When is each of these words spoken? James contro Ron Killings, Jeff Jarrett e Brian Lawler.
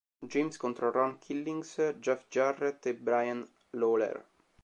James 0.27 0.57
contro 0.57 0.89
Ron 0.91 1.19
Killings, 1.19 1.91
Jeff 1.99 2.25
Jarrett 2.31 2.83
e 2.87 2.95
Brian 2.95 3.47
Lawler. 3.73 4.25